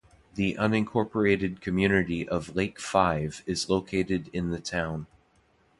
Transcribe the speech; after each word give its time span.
The 0.33 0.55
unincorporated 0.55 1.61
community 1.61 2.27
of 2.27 2.55
Lake 2.55 2.79
Five 2.79 3.43
is 3.45 3.69
located 3.69 4.31
in 4.33 4.49
the 4.49 4.59
town. 4.59 5.05